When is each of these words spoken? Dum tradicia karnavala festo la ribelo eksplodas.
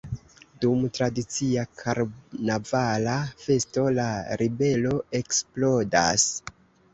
Dum 0.63 0.79
tradicia 0.97 1.65
karnavala 1.81 3.19
festo 3.43 3.85
la 3.99 4.07
ribelo 4.45 4.97
eksplodas. 5.21 6.27